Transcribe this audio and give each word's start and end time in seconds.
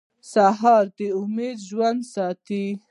سهار 0.31 0.85
د 0.97 0.99
امید 1.19 1.57
ژوندی 1.69 2.07
ساتي. 2.13 2.65